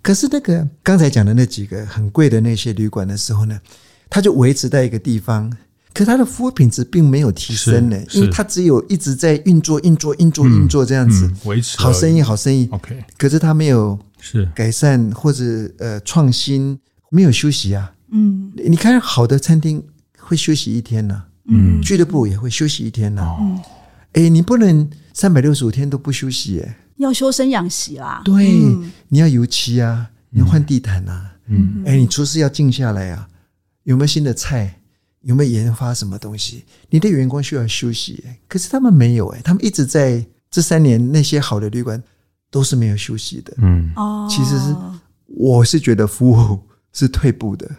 [0.00, 3.60] 可是那个刚才讲的那几个很贵的那些旅馆的时候呢，
[4.08, 5.52] 它就维持在一个地方。
[5.92, 11.30] 可它的服务品质并没有提升呢，因为它只有一直在运作、运作、运作、运作这样子。
[11.44, 12.68] 维持好生意、好生意。
[12.70, 14.48] OK，可是它没有是。
[14.54, 15.44] 改善或者
[15.78, 16.78] 呃创新，
[17.10, 17.92] 没有休息啊。
[18.12, 19.82] 嗯，你看好的餐厅
[20.18, 23.24] 会休息一天呢，嗯，俱乐部也会休息一天呢。
[23.40, 23.58] 嗯，
[24.12, 28.22] 哎，你不能三百六十五天都不休息，哎，要修身养息啦。
[28.24, 28.52] 对，
[29.08, 33.28] 你要油漆啊，你要换地毯啊，嗯，哎，你厨师要静下来啊，
[33.82, 34.79] 有没有新的菜？
[35.22, 36.64] 有没有研发什么东西？
[36.88, 42.02] 你的员工需要休息，可是他们没有哎，他们一直在这三年那些好的旅馆
[42.50, 43.54] 都是没有休息的。
[43.58, 44.74] 嗯，哦，其实是
[45.26, 46.58] 我是觉得服务
[46.92, 47.70] 是退步的，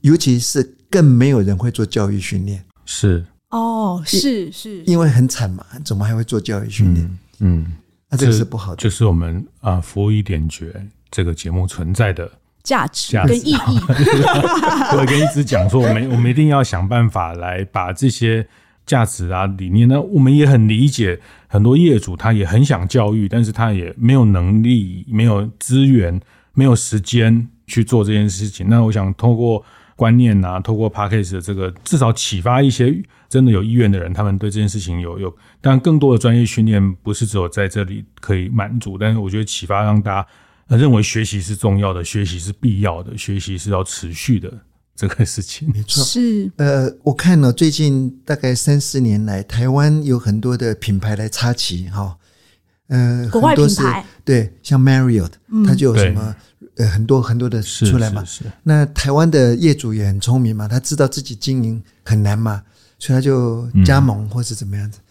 [0.00, 2.64] 尤其是更没有人会做教育训练。
[2.84, 7.18] 是哦，是是，因为很惨嘛，怎么还会做教育训练？
[7.40, 7.72] 嗯，
[8.08, 8.76] 那这个是不好的。
[8.82, 10.74] 就是我们啊，服务一点绝
[11.10, 12.30] 这个节目存在的。
[12.66, 13.78] 价值跟意义，
[14.98, 18.44] 我跟一直讲说，我们我们一定要想办法来把这些
[18.84, 26.20] 价值啊理念呢，我们也很理解很多业主他也很想教育，但是他也没有能力、没有资源、
[26.54, 28.66] 没有时间去做这件事情。
[28.68, 32.92] 那我想透过观念啊，透过 Podcast 的这个，至少启发一些
[33.28, 40.28] 真的有意愿的人，他们对这件事情有有，但更多的专业训练不是只有在这里可以满足，但是我觉得启发让大家。
[40.74, 44.52] 认为学习是重要的，学习是必要的，学习是要持续的
[44.96, 45.68] 这个事情。
[45.72, 52.16] 没错，是呃，我看了最近大概三四年来，台湾有很多的品牌来插旗哈，
[52.88, 55.30] 呃，国外品牌对，像 Marriott，
[55.64, 56.34] 它就有什么
[56.74, 58.24] 呃很多很多的出来嘛。
[58.24, 58.52] 是，是，是。
[58.64, 62.60] 那台湾的业主也很聪明嘛，他知道自己经营很难嘛，
[62.98, 64.98] 所以他就加盟或是怎么样子。
[64.98, 65.06] 嗯、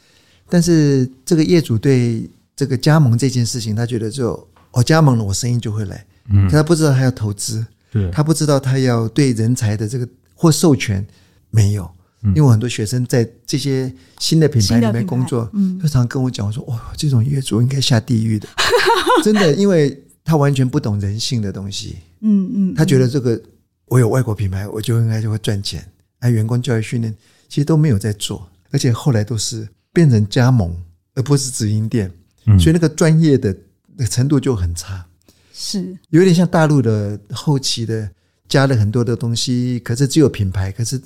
[0.50, 4.46] 但是这个业主对这个加盟这件事情，他觉得就。
[4.76, 6.06] 我加盟了，我生意就会来。
[6.30, 11.06] 嗯，可他不知道他要投资，对，他不知道他要对人才的这个或授权
[11.50, 11.90] 没有。
[12.30, 18.48] 因为我很多学生在这些新的品牌里面工作，嗯，就常跟我讲，我说：“哇，这种业主应该下地狱的。
[19.24, 21.98] ”真的，因为他完全不懂人性的东西。
[22.22, 23.40] 嗯嗯，他觉得这个
[23.86, 25.88] 我有外国品牌，我就应该就会赚钱。
[26.22, 27.16] 哎，员工教育训练
[27.48, 30.76] 其实都没有在做，而且后来都是变成加盟，
[31.14, 32.12] 而不是直营店。
[32.60, 33.56] 所以那个专业的。
[33.98, 35.06] 那个程度就很差，
[35.54, 38.10] 是有点像大陆的后期的，
[38.48, 41.02] 加了很多的东西，可是只有品牌，可是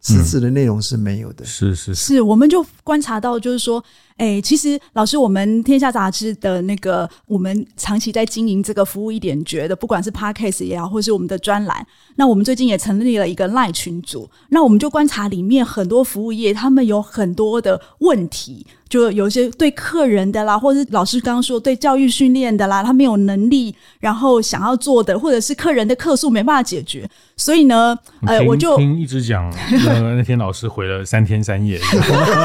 [0.00, 1.44] 实质的内容是没有的。
[1.44, 3.82] 嗯、是是是，我们就观察到，就是说。
[4.16, 29.52] 哎，其实老师，我们天下杂志的那个，我们长期在经营这个服务一点觉的，不管是 Podcast 也好，或是我们的专栏，那我们最近也成立了一个 Line 群组，那我们就观察里面很多服务业，他们有很多的问题，就有些对客人的啦，或者是老师刚刚说对教育训练的啦，他没有能力，然后想要做的，或者是客人的客诉没办法解决，所以呢，呃，我就听一直讲
[29.84, 31.80] 那天老师回了三天三夜，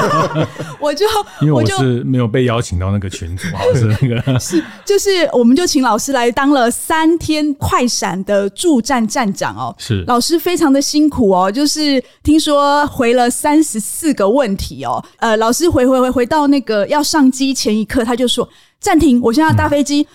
[0.80, 1.04] 我就
[1.42, 9.74] 因为我是没有被邀请到那个群组，好是那个 是就是我们就请老师来当了三天快闪的助战站长哦。
[9.78, 15.04] 是老师非常的辛苦哦，就是听说回了三十四个问题哦。
[15.18, 18.48] 呃，老师回回回回到那个要上机前一刻，他就说
[18.80, 20.02] 暂停，我现在要搭飞机。
[20.02, 20.08] 嗯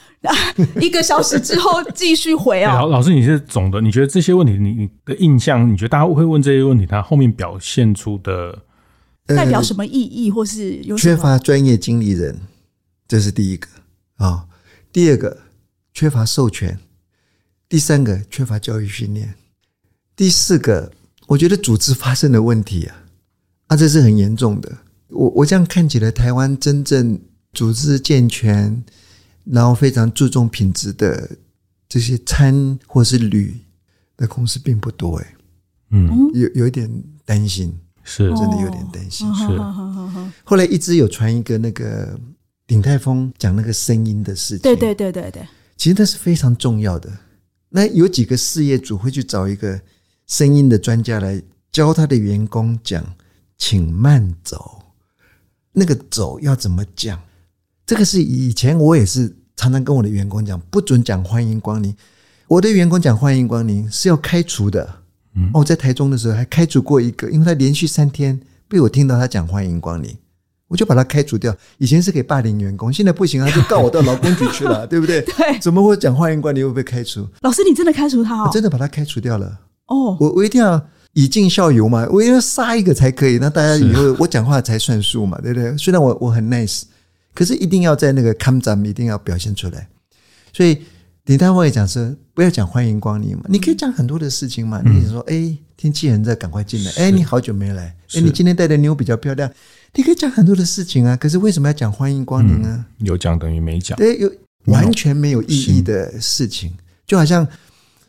[0.80, 2.80] 一个小时之后继续回啊、哦。
[2.84, 8.58] 老老师，你是总的，你觉得这些问题，你你的印象，你觉得大家会问这些问题，他后面表现出的
[9.26, 12.40] 代表什么意义，或是有缺乏专业经理人，
[13.08, 13.68] 这是第一个
[14.16, 14.50] 啊、哦。
[14.92, 15.42] 第二个
[15.94, 16.80] 缺乏授权，
[17.68, 19.36] 第三个缺乏教育训练，
[20.16, 20.92] 第四个
[21.28, 23.06] 我觉得组织发生的问题啊，
[23.68, 24.78] 啊，这是很严重的。
[25.10, 27.20] 我我这样看起来，台湾真正
[27.52, 28.84] 组织健全。
[29.46, 31.30] 然后非常注重品质的
[31.90, 33.54] 这些餐或是旅
[34.16, 35.36] 的公司并不多哎，
[35.90, 36.90] 嗯，有有一点
[37.26, 39.28] 担心，是真的有点担心。
[39.34, 39.44] 是，
[40.44, 42.20] 后来一直有传一个那个
[42.68, 47.10] 鼎泰丰讲那个声音的事情，对对对对对，其实那是非常重要的。
[47.70, 49.80] 那有几个事业主会去找一个
[50.28, 53.04] 声音的专家来教他的员工讲，
[53.58, 54.84] 请慢走，
[55.72, 57.20] 那个走要怎么讲？
[57.86, 61.96] 这个是以前我也是常常跟我的员工讲，不准讲欢迎光临。
[62.48, 65.03] 我的员工讲欢迎光临是要开除的。
[65.36, 70.16] 嗯，我在台中的时候还开除过一个，因为他连续三天被我听到他讲欢迎光临，
[70.68, 71.56] 我就把他开除掉。
[71.78, 75.22] 以前是给霸凌员工，现在不行，他就告我到劳工局去了， 对不对？
[75.22, 77.28] 对，怎么会讲欢迎光临会被开除？
[77.42, 78.46] 老师，你真的开除他哦？
[78.48, 79.60] 我真的把他开除掉了。
[79.88, 80.80] 哦，我我一定要
[81.14, 85.78] 以儆效尤嘛，我一定要杀一个才可以，那大家以后我讲话才算数嘛，对不对？
[85.78, 86.84] 虽然我我很 nice。
[87.36, 89.88] 可是一定要在那个看展，一定要表现出来。
[90.54, 90.84] 所以
[91.26, 94.82] 鼎泰丰也讲说，不要讲欢迎光临嘛，你可以讲很多的事情嘛。
[94.86, 96.92] 嗯、你说，哎，天气很热，赶快进来。
[96.98, 97.96] 哎，你好久没来。
[98.14, 99.50] 哎，你今天带的妞比较漂亮。
[99.96, 101.16] 你可以讲很多的事情啊。
[101.16, 102.86] 可是为什么要讲欢迎光临啊？
[103.00, 103.98] 嗯、有讲等于没讲。
[103.98, 104.30] 对，有
[104.66, 106.74] 完全没有意义的事情，
[107.08, 107.48] 就好像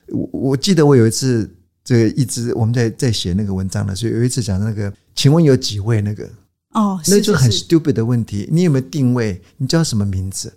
[0.09, 1.49] 我我记得我有一次，
[1.85, 6.29] 这个一直我们在在写那个文章的时候，有一次讲那个，请问有几位那个？
[6.73, 8.49] 哦，那就很 stupid 的问题。
[8.51, 9.41] 你有没有定位？
[9.59, 10.53] 你叫什么名字？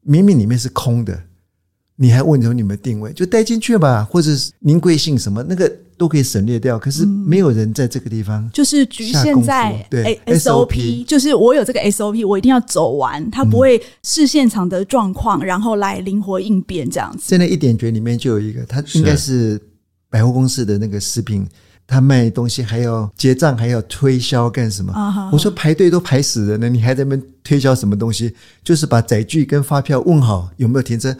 [0.00, 1.24] 明明里面是空的，
[2.02, 3.12] 你还问说你们定位？
[3.12, 6.78] 就带进去吧，或者是您贵姓什么，那个都可以省略掉。
[6.78, 17.24] 可是没有人在这个地方，就是局限在对 SOP，就是我有这个 SOP，我一定要走完，它不会视现场的状况，然后来灵活应变这样子。
[17.26, 19.60] 现在一点绝里面就有一个，它应该是
[20.08, 21.46] 百货公司的那个食品。
[21.86, 24.94] 他卖东西还要结账，还要推销干什么？
[25.32, 28.32] 我说排队都排死人了，你还在那边推销什么东西？
[28.62, 31.12] 就是把载具跟发票问好有没有停车，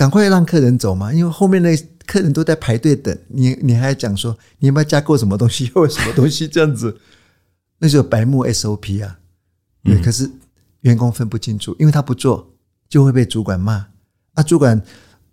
[0.00, 6.96] 赶快让客人走嘛，因为后面那客人都在排队等你，你还讲说你要不要加购什么东西，又什么东西这样子，
[7.78, 9.18] 那就白目 SOP 啊。
[9.84, 10.30] 对，嗯、可是
[10.80, 12.50] 员工分不清楚，因为他不做
[12.88, 13.88] 就会被主管骂。
[14.32, 14.80] 啊，主管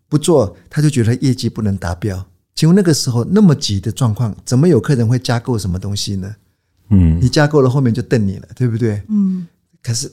[0.10, 2.26] 不做他就觉得业绩不能达标。
[2.54, 6.36] 请问那个时候那么急的状况，怎么有客人会加购什么东西呢？
[6.90, 9.02] 嗯，你加购了后面就瞪你了，对不对？
[9.08, 9.48] 嗯，
[9.82, 10.12] 可是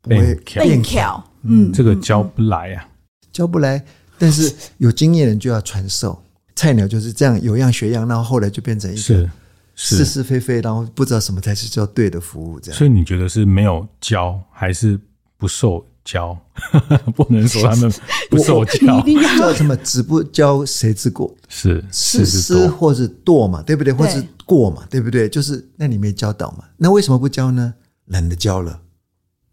[0.00, 2.88] 不会变巧，嗯，这个教不来啊，
[3.36, 3.84] 教不来。
[4.18, 6.22] 但是 有经验人就要传授，
[6.54, 9.30] 菜鸟就是这样有样学样，然后后来就变成一个
[9.74, 12.58] 是是非非，然后不知道什么才是叫对的服务。
[12.58, 14.98] 这样，所以你觉得是没有教还是
[15.36, 15.84] 不受？
[16.06, 16.38] 教
[17.16, 17.92] 不能说他们
[18.30, 19.04] 不受教，
[19.36, 19.74] 叫什么？
[19.78, 21.34] 子不教谁之过？
[21.48, 23.92] 是是师或者惰嘛，对不对？
[23.92, 25.28] 或是过嘛，对不对？
[25.28, 26.62] 就是那你没教导嘛？
[26.76, 27.74] 那为什么不教呢？
[28.04, 28.80] 懒得教了，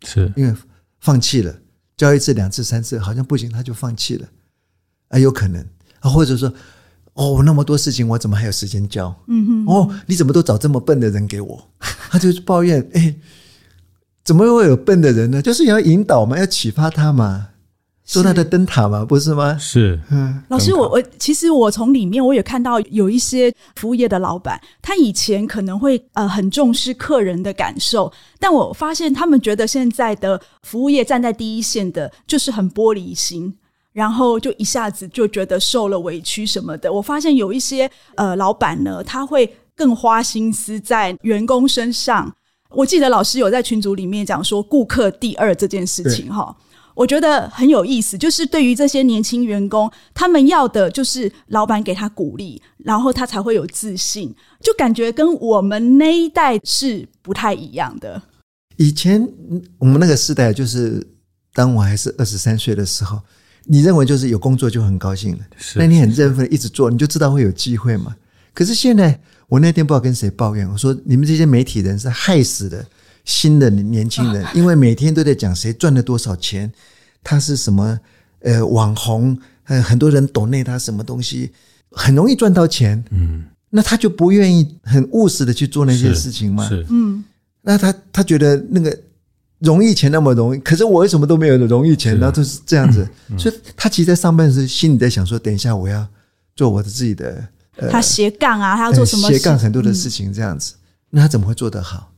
[0.05, 0.53] 是因为
[0.99, 1.55] 放弃了。
[1.97, 4.27] 教一次、两次、三次好像不行，他就放弃了。
[5.09, 5.63] 啊，有可能
[5.99, 6.51] 啊，或者说
[7.13, 9.15] 哦，那么多事情我怎么还有时间教？
[9.27, 11.69] 嗯哼，哦，你怎么都找这么笨的人给我？
[12.09, 13.15] 他就抱怨哎。
[14.23, 15.41] 怎么会有笨的人呢？
[15.41, 17.49] 就是要引导嘛，要启发他嘛，
[18.05, 19.57] 做他的灯塔嘛，不是吗？
[19.57, 20.43] 是，嗯。
[20.49, 33.53] 老师，我我其实我从里面我也看到有一些服务业的老板，他以前可能会呃很重视客人的感受，但我发现他们觉得现在的服务业站在第一线的，就是很玻璃心，
[33.93, 36.91] 然后就一下子就觉得受了委屈什么的。
[36.91, 42.33] 我发现有一些呃老板呢，他会更花心思在员工身上。
[42.69, 46.55] 我记得老师有在群组里面讲说“顾客第二”这件事情哈，
[46.95, 48.17] 我觉得很有意思。
[48.17, 58.21] 就是对于这些年轻员工，他们要的就是老板给他鼓励，然后他才会有自信，就感觉跟我们那一代是不太一样的。
[58.77, 59.27] 以前
[59.77, 61.05] 我们那个时代，就是
[61.53, 63.19] 当我还是二十三岁的时候，
[63.65, 65.39] 你认为就是有工作就很高兴了，
[65.75, 68.15] 那你很认真一直做，你就知道会有机会嘛。
[68.53, 69.19] 可是现在。
[69.49, 72.83] 我那天不知道跟谁抱怨，我说你们这些媒体人是害死的
[73.25, 76.71] 新的年轻人， 因为每天都在讲谁赚了多少钱，
[77.23, 77.99] 他是什么
[78.39, 81.51] 呃网红，呃很多人懂内他什么东西，
[81.91, 83.03] 很容易赚到钱。
[83.11, 86.67] 嗯，那他就不愿意很务实的去做那些事情嘛？
[86.67, 87.23] 是，嗯，
[87.61, 88.97] 那他他觉得那个
[89.59, 92.19] 容易钱那么容易，可是我为什么都没有容易钱？
[92.19, 93.07] 然后就是这样子，
[93.37, 96.05] 所以他其实在上班时心里在想说，等一下我要
[96.55, 97.43] 做我的自己的。
[97.77, 99.27] 呃、他斜杠啊，他要做什么？
[99.31, 102.12] 斜杠很多的事情，这样子，嗯、那他怎么会做得好？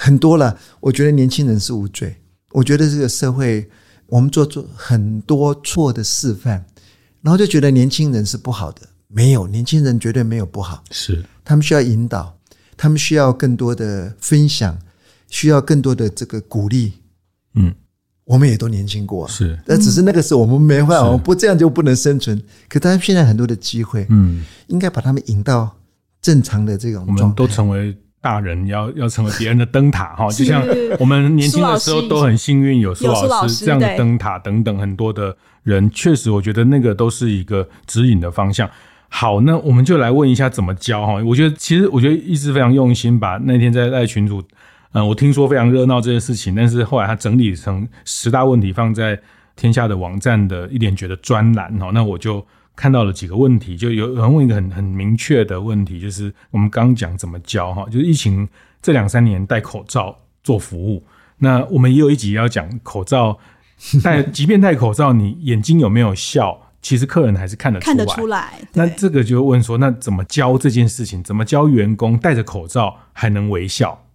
[0.00, 0.58] 很多了。
[0.80, 2.16] 我觉得年轻人是无罪。
[2.52, 3.68] 我觉得这个社会，
[4.06, 6.64] 我们做做很多错的示范，
[7.20, 8.80] 然后就觉得年轻人是不好的。
[9.08, 10.82] 没有，年轻人绝对没有不好。
[10.90, 12.34] 是，他们需要引导，
[12.76, 14.78] 他们需要更多的分享，
[15.28, 16.94] 需要更多的这个鼓励。
[17.54, 17.74] 嗯。
[18.24, 22.40] 我们也都年轻过，是，但只是那个时候我们没办法，我们不这样就不能生存。
[22.68, 25.68] 可他们现在很多的机会，嗯，应该把他们引到
[26.22, 27.22] 正常的这种状态。
[27.24, 30.62] 我们都成为大人，要要成为别人的灯塔哈，就像
[30.98, 38.68] 我们年轻的时候都很幸运有苏老师这样的灯塔等等很多的人，确实我觉得那个都是一个指引的方向。
[39.08, 41.14] 好，那我们就来问一下怎么教哈？
[41.24, 44.42] 我觉得其实我觉得一直非常用心，把那天在赖群主。
[44.92, 49.18] 嗯，我听说非常热闹这件事情，但是后来他整理成十大问题放在
[49.54, 52.44] 天下的网站的一点觉得专栏哈，那我就
[52.76, 58.48] 看到了几个问题，就有人问一个很很明确的问题，就是我们刚讲怎么教哈，就是疫情
[58.80, 61.04] 这两三年戴口罩做服务，
[61.38, 63.38] 那我们也有一集要讲口罩
[64.02, 67.94] 戴， 即便戴口罩，你眼睛有没有笑，其实客人还是看得出来。
[67.94, 68.60] 看得出来。
[68.72, 71.22] 那这个就问说，那怎么教这件事情？
[71.22, 74.06] 怎么教员工戴着口罩还能微笑？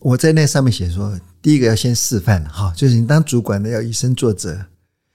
[0.00, 4.66] 我在那上面写说，第一个要先示范哈，就是你当主管的要以身作则，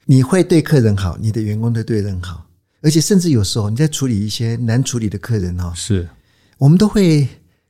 [0.05, 2.45] 你会对客人好，你的员工都对人好，
[2.81, 6.07] 而且甚至有时候你在处理一些难处理的客人哈，是，
[6.57, 7.27] 我们都会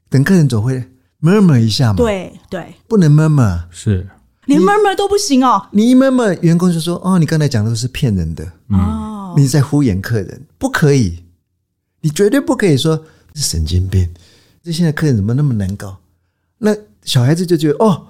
[0.10, 0.84] 等客人走会
[1.22, 4.08] murmur 一下嘛，对对，不能 murmur，是，
[4.46, 11.24] 连 murmur 都不行哦，你一 murmur，员工就说哦，你刚才讲的都是骗人的，哦，你在敷衍客人，不可以，
[12.02, 14.10] 你绝对不可以说是神经病，
[14.64, 15.98] 这现在客人怎么那么难搞？
[16.58, 18.08] 那小孩子就觉得哦，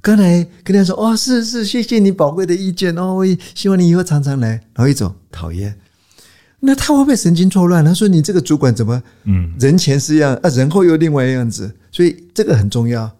[0.00, 4.48] 刚才跟他说哦，是是，谢谢你宝贵的意见哦，我希望你以后常常来。
[4.74, 5.78] 然后一走讨厌，
[6.60, 7.84] 那他会不会神经错乱？
[7.84, 11.74] 他说你这个主管怎么嗯，人前是一样啊，人后又另外一样子。
[11.90, 13.10] 所以这个很重要，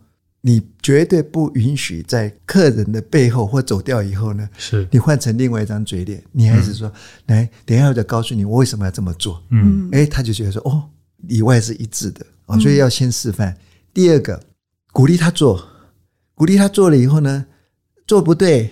[0.42, 4.86] 你绝对不允许在客人的背后或走掉以后呢，是。
[4.90, 6.88] 你换成另外一张嘴脸，你还是说、
[7.26, 9.42] 嗯、来，等一下我再告诉你我为什么要这么做。
[9.50, 10.84] 嗯，哎，他就觉得说哦，
[11.28, 13.56] 里外是一致的啊，所以要先示范。
[13.92, 14.40] 第二个。
[14.92, 15.64] 鼓励他做，
[16.34, 17.46] 鼓励他做了以后呢，
[18.08, 18.68] 做不对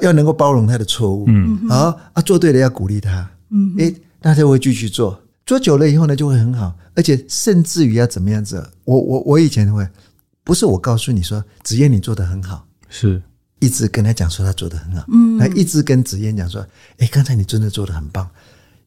[0.00, 8.64] 要能够包容他的错误，嗯，好啊，做对了要鼓励他，嗯，诶，大家会继续做，做久了以后呢就会很好，而且甚至于要怎么样子？
[8.84, 9.86] 我我我以前会，
[10.44, 13.20] 不是我告诉你说子嫣你做得很好，是
[13.58, 16.66] 一直跟他讲说他做得很好，嗯，他一直跟子嫣讲说，
[16.98, 18.28] 哎，刚才你真的做得很棒，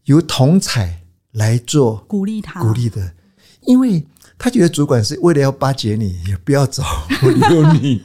[0.05, 1.01] 由同彩
[1.33, 3.13] 来做鼓励他，鼓励的，
[3.61, 4.05] 因为。
[4.37, 6.83] 他觉得主管是为了要巴结你，也不要走
[7.23, 8.03] 我留你。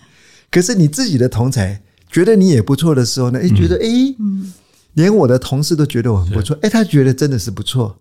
[0.48, 3.40] 可是你自己的同彩觉得你也不错的时候呢？
[3.42, 3.88] 哎，觉得哎，
[4.94, 6.58] 连我的同事都觉得我很不错。
[6.62, 7.98] 哎，他觉得真的是不错，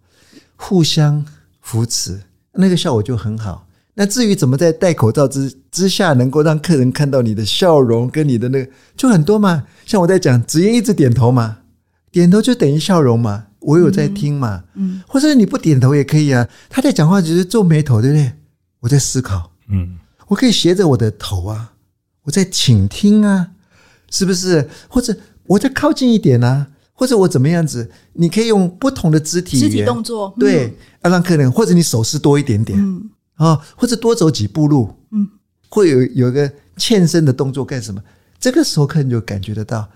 [0.55, 1.25] 互相
[1.61, 2.21] 扶持，
[2.53, 3.67] 那个效果就很好。
[3.95, 9.65] 那至于怎么在戴口罩之之下能够让客人看到你的笑容跟你的那个，就很多嘛。
[9.85, 11.57] 像我在讲，只因一直点头嘛，
[12.11, 13.47] 点头就等于笑容嘛。
[13.59, 16.47] 我有在听嘛，嗯，或者你不点头也可以啊。
[16.69, 18.31] 他在讲话只是皱眉头，对不对？
[18.79, 19.97] 我在思考，嗯，
[20.27, 21.73] 我可以斜着我的头啊，
[22.23, 23.51] 我在倾听啊，
[24.09, 24.69] 是不是？
[24.87, 25.13] 或者
[25.45, 26.67] 我再靠近一点啊，
[26.99, 27.89] 或者我怎么样子？
[28.11, 35.25] 你可以用不同的肢体肢体动作，对，要让客人，或者你手势多一点点，嗯，啊，或者多走几步路，嗯，
[35.69, 38.03] 会有有一个欠身的动作干什么？
[38.37, 39.89] 这个时候客人就感觉得到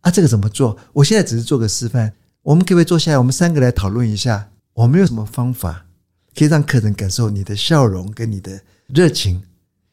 [0.00, 0.74] 啊，这个怎么做？
[0.94, 2.10] 我现在只是做个示范。
[2.40, 3.18] 我们可不可以坐下来？
[3.18, 5.84] 我们三个来讨论一下，我们有什么方法
[6.34, 9.42] 可以让客人感受你的笑容跟你的热情？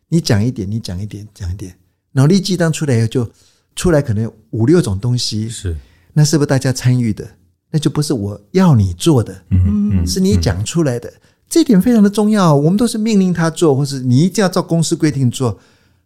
[0.08, 1.76] 你讲一点，你讲一点，讲一点。
[2.14, 3.30] 脑力激荡出来以后，就
[3.76, 5.50] 出来可能五六种东西。
[5.50, 5.76] 是，
[6.16, 7.28] 那是不是大家参与的？
[7.70, 11.14] 那就不是我要你做的，嗯嗯，是你讲出来的。
[11.48, 12.56] 这点非常的重要。
[12.56, 15.60] 我们都是命令他做，或是你一定要照公司规定做。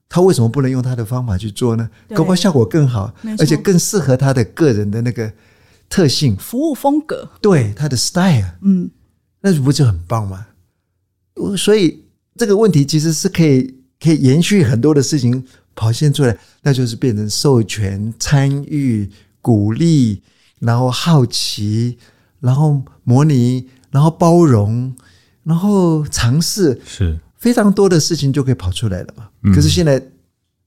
[0.09, 1.89] 他为什么不能用他的方法去做呢？
[2.09, 5.31] 搞不好效果更好，而且更适合他的个人的那个。
[5.91, 8.91] 特性、服务风格，对他的 style，嗯，
[9.41, 10.45] 那不就很棒吗？
[11.57, 12.03] 所以
[12.35, 19.09] 这个问题其实是可以可以延续很多的事情跑现出来，那就是变成授权、参与、
[19.49, 20.21] 鼓励，
[20.59, 21.97] 然后好奇，
[22.39, 24.95] 然后模拟，然后包容，
[25.43, 29.27] 然后尝试，是非常多的事情就可以跑出来了嘛。
[29.41, 29.99] 嗯、可是现在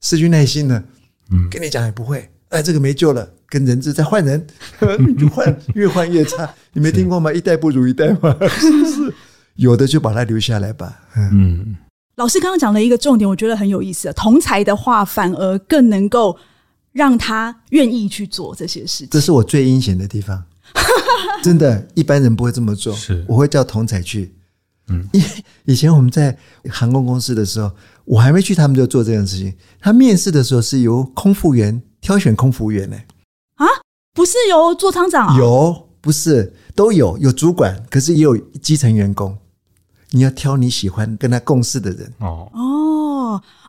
[0.01, 0.83] 失去耐心了，
[1.31, 4.45] 嗯，跟你讲也不会，哎，这个没救了，跟人质再换人，
[5.07, 6.53] 你就换，越换越差。
[6.73, 7.31] 你没听过吗？
[7.31, 8.35] 一代不如一代嘛？
[8.59, 9.13] 是不是？
[9.55, 10.99] 有的就把它留下来吧。
[11.15, 11.77] 嗯，
[12.17, 14.11] 老师刚刚讲了一个重点，我觉得很有意思。
[14.11, 16.37] 同才的话，反而更能够
[16.93, 19.09] 让他愿意去做这些事情。
[19.11, 20.41] 这是我最阴险的地方，
[21.43, 22.95] 真的，一般人不会这么做。
[22.95, 24.33] 是，我会叫童彩去。
[24.87, 25.27] 嗯，因为
[25.65, 26.37] 以前我们在
[26.69, 27.71] 航空公司的时候，
[28.05, 29.53] 我还没去，他们就做这件事情。
[29.79, 32.97] 他面试的时候是由空服员挑选空服员呢。
[33.55, 33.65] 啊，
[34.13, 35.37] 不是由座舱长啊？
[35.37, 39.37] 有，不是都有，有主管，可是也有基层员工。
[40.11, 42.59] 你要挑你喜欢跟他共事的人哦哦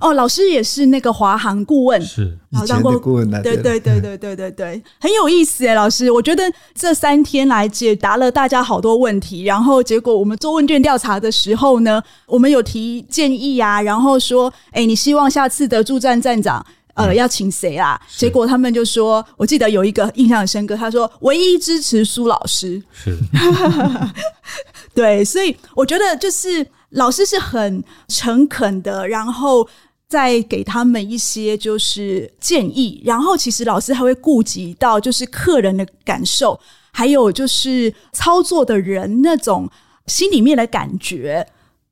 [0.00, 6.42] 哦，老师也是那个华航顾问，是以前的顾问，对对对对对对对，很有意思哎，老师，我觉得
[6.74, 18.00] 这三天来解答了大家好多问题，然后结果我们做问卷调查的时候呢，我们有提建议啊，然后说，哎，你希望下次的驻站站长呃要请谁啊？
[18.16, 23.16] 结果他们就说，我记得有一个印象很深刻，他说唯一支持苏老师，是。
[24.94, 26.64] 对，所以我觉得就是
[26.94, 29.68] 老师是很诚恳的，然后
[30.08, 36.58] 再给他们一些就是建议，然后其实老师还会顾及到就是客人的感受，
[36.92, 39.68] 还有就是操作的人那种
[40.06, 41.46] 心里面的感觉，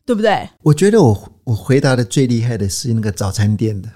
[0.06, 0.48] 对不对？
[0.62, 3.88] 我觉得我我回答的最厉害的是那个早餐店的。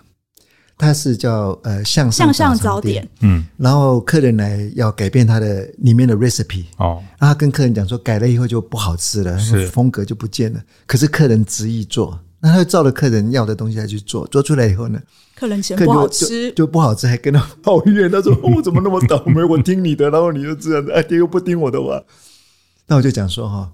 [0.79, 10.61] 它是叫呃向上向上早点，嗯，然后客人来要改变他的里面的 recipe 哦，然后他跟客人讲说改了以后就不好吃了，是风格就不见了。
[10.87, 15.01] 可是客人执意做，那他就照着客人要的东西来去做，做出来以后呢，
[15.35, 22.03] 客人嫌不好吃，就，就不好吃，还跟他抱怨，他说、哦、我怎么那么倒霉，我听你的，然后你就这样子，哎，又不听我的话。
[22.87, 23.73] 那我就讲说哈。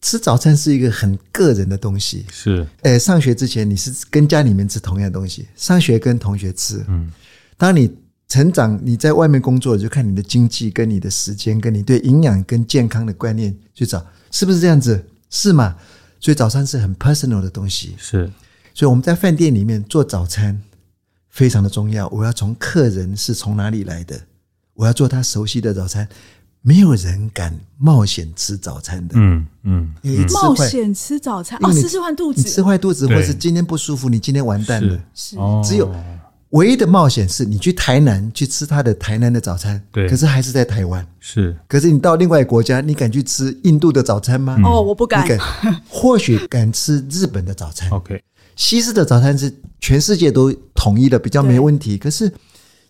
[0.00, 2.66] 吃早餐是一个很个人的东西，是。
[2.82, 6.84] 诶，上学之前你是跟家里面吃同样的东西，上学跟同学吃。
[6.88, 7.10] 嗯，
[7.56, 7.92] 当你
[8.28, 15.04] 成长，你在外面工作，就看你的经济跟你的时间，跟你对营养跟健康的观念去找，是不是这样子？
[15.30, 15.74] 是嘛？
[16.20, 17.94] 所以早餐是很 personal 的东西。
[17.98, 18.30] 是。
[18.74, 20.60] 所以我们在饭店里面做早餐
[21.28, 22.06] 非常的重要。
[22.08, 24.20] 我要从客人是从哪里来的，
[24.74, 26.08] 我要做他熟悉的早餐。
[26.68, 35.00] 没有人敢冒险吃早餐的，嗯嗯，嗯冒险吃早餐哦，吃吃坏肚子，你吃坏肚子，或是今天不舒服，你今天完蛋了。
[35.14, 35.90] 是，只有
[36.50, 41.56] 唯一的冒险是你去台南去吃他的台南的早餐，对，可是还是在台湾，是。
[41.66, 44.58] 可是你到另外一个国家，你敢去吃印度的早餐吗？
[44.62, 45.24] 哦，我不敢。
[45.24, 45.38] 你敢，
[45.88, 47.88] 或许敢吃日本的早餐。
[47.88, 48.22] OK，
[48.56, 49.50] 西式的早餐是
[49.80, 51.96] 全世界都统一的，比较没问题。
[51.96, 52.30] 可是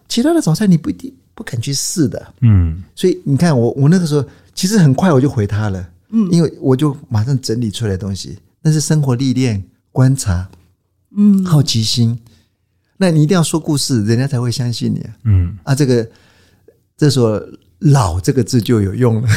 [0.08, 1.14] 其他的早餐你不一定。
[1.38, 4.24] 不肯去试的，嗯，所以你看我，我那个时候
[4.54, 9.62] 其实很快我就回他了，嗯，因为我就马上整理出来的东西，那是生活历练、
[9.92, 10.50] 观察，
[11.16, 12.18] 嗯，好奇心。
[12.96, 15.56] 那你一定要说故事，人家才会相信你啊，嗯。
[15.62, 16.08] 啊，这个
[16.96, 17.40] 这时候
[17.78, 19.28] “老”这个字就有用了。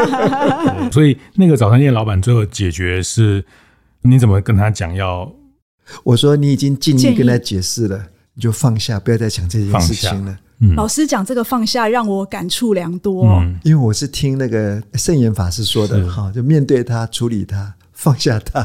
[0.90, 3.44] 所以那个早餐店老板最后解决是，
[4.00, 5.30] 你怎么跟他讲要？
[6.04, 10.38] 我说你已经尽力跟他解释了，你就放下，不要再想这件事情了。
[10.60, 18.60] 嗯、老师讲这个放下让我感触良多，嗯，因为我是听那个圣严法师说的哈，就面对他，处理他，放下它，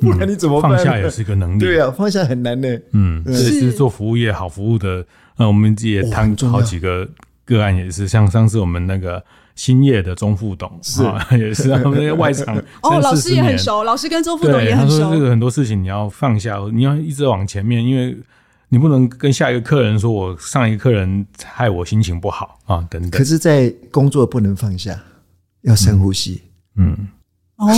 [0.00, 0.70] 不然你怎么办？
[0.70, 2.68] 放下也是个能力，对啊，放下很难呢。
[2.92, 5.04] 嗯，这是做服务业好服务的。
[5.36, 7.06] 那我们也谈好几个
[7.44, 9.22] 个案，也是像上次我们那个
[9.54, 11.02] 兴业的钟副董是
[11.38, 14.98] 也是他们那个外场哦，老师也很熟，老师跟钟副董也很熟。
[14.98, 18.16] 他说这个很多事情你要放下，你要一直往前面，因为。
[18.74, 23.08] 你不能跟下一个客人说，我上一个客人害我心情不好啊，等等。
[23.08, 25.00] 可是，在工作不能放下，
[25.60, 26.42] 要深呼吸。
[26.74, 27.06] 嗯，
[27.54, 27.68] 哦，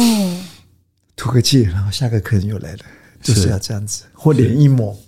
[1.15, 2.79] 吐个气，然后下个客人又来了，
[3.21, 4.99] 就是要这样子，或脸一抹。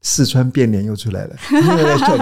[0.00, 1.36] 四川变脸又出来了，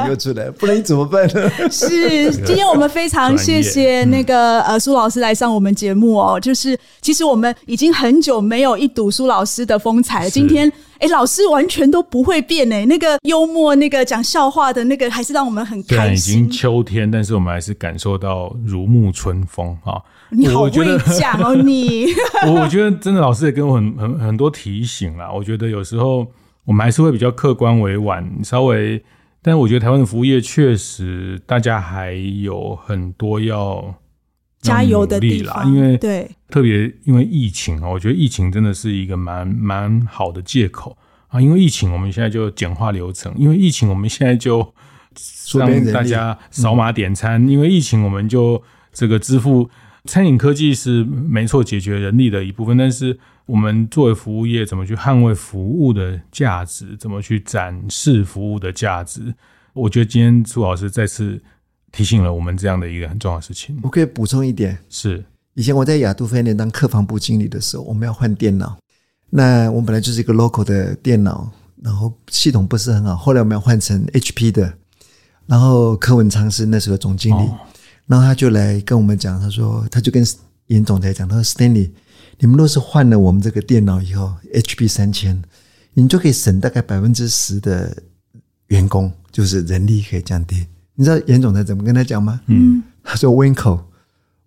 [0.09, 1.51] 又出来了，不然你怎么办呢？
[1.71, 6.41] 是，今天我们非常谢谢那个呃苏老师来上我们节目哦。
[6.41, 10.31] 就是其实我们已经很久没有一睹苏老师的风采了。
[10.31, 15.97] 今天哎，老师完全都不会变哎，那个幽默，那个讲笑话的那个，还是让我们很开心。
[15.97, 20.01] 虽然已经秋天，但是我们还是感受到如沐春风啊！
[20.31, 22.07] 你好会讲哦，你。
[22.49, 25.31] 我我觉得真的老师也给我很很很多提醒啦。
[25.31, 26.27] 我觉得有时候。
[26.67, 29.03] 我们还是会比较客观委婉，稍微，
[29.41, 33.95] 但是我觉得台湾的服务业确实，大家还有很多要
[34.61, 40.95] 加油的地方，因为对，特别因为疫情啊，我觉得疫情真的是一个蛮蛮好的借口
[41.29, 44.75] 啊，因为疫情我们现在就简化流程，因为疫情我们现在就
[45.55, 48.63] 让大家扫码点餐，因为疫情我们就
[48.93, 49.71] 这个支付。
[50.07, 59.35] 餐饮科技是没错，解决人力的一部分，但是我们作为服务业，怎么去捍卫服务的价值，怎么去展示服务的价值？
[59.73, 61.43] 我觉得今天苏老师再次
[61.93, 63.79] 提醒了我们这样的一个很重要的事情。
[63.83, 65.23] 我可以补充一点，是
[65.55, 68.79] 以前我在亚都饭店当客房部经理的时候，我们要换电脑，
[69.31, 71.51] 那我们本来就是一个 local 的电脑，
[71.83, 74.73] 然后系统不是很好，后来我们要换成 HP 的，
[75.47, 77.43] 然后柯文昌是那时候总经理。
[77.43, 77.59] 哦
[78.07, 80.25] 然后他就来跟我们讲，他说，他就跟
[80.67, 81.91] 严总裁讲，他说，Stanley，
[82.39, 85.43] 你们若是换了我们这个电脑以后，HP 三千，
[85.93, 87.97] 你们就可以省大概百分之十的
[88.69, 90.67] 员工，就是人力可以降低。
[90.95, 92.41] 你知道严总裁怎么跟他讲吗？
[92.47, 93.81] 嗯，他说，Winco，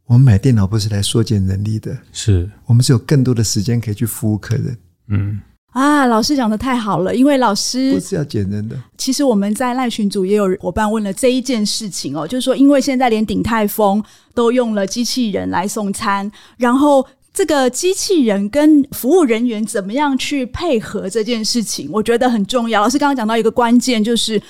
[0.05, 4.77] 我们买电脑不是来缩减人力的，是我们是有更多的时间可以去服务客人。
[5.07, 5.39] 嗯。
[5.71, 8.75] 啊，老师讲的太好了，因为老师不是要减人的。
[8.97, 14.03] 其实我们在赖群组也有伙伴问了这一件事情哦，就是说，因为现在连鼎泰丰
[14.33, 22.81] 都用了机器人来送餐，然后这个机器人跟服务人员怎么样去配合这件事情，我觉得很重要。
[22.81, 24.41] 老师刚刚讲到一个关键，就是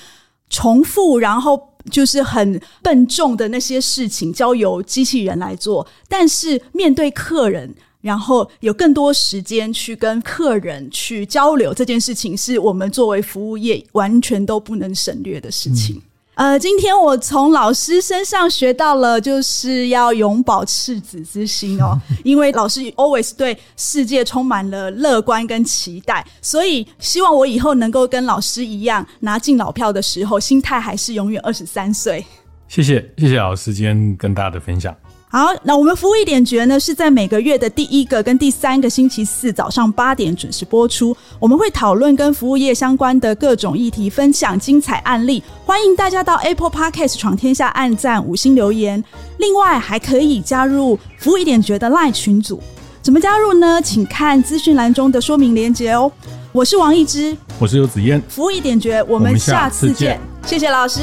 [0.48, 1.60] 重复，然后
[1.90, 7.74] 就是很笨重的那些事情交由机器人来做，但是面对客人。
[8.00, 16.00] 然后有更多时间去跟客人去交流，这件事情是我们作为服务业完全都不能省略的事情。
[16.36, 32.24] 嗯、呃，今天我从老师身上学到了，就是要永葆赤子之心哦， 因为老师 always 对世界充满了乐观跟期待，所以希望我以后能够跟老师一样，拿进老票的时候，心态还是永远二十三岁。
[32.68, 34.96] 谢谢，谢谢老师今天跟大家的分享。
[35.32, 41.16] 好，那我们服务一点绝呢，是在每个月的第一个跟第三个星期四早上八点准时播出。
[41.38, 45.40] 我们会讨论跟服务业相关的各种议题，分享精彩案例。
[45.64, 49.02] 欢迎大家到 Apple Podcast 闯天下按赞五星留言。
[49.38, 52.60] 另外，还可以加入服务一点绝的 LINE 群组。
[53.00, 53.80] 怎么加入呢？
[53.80, 56.10] 请看资讯栏中的说明连接哦。
[56.50, 59.94] 我是王一之，我是游子嫣，服务一点绝，我们下次见。
[59.94, 61.00] 次见谢谢老师，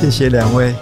[0.00, 0.74] 谢谢两位。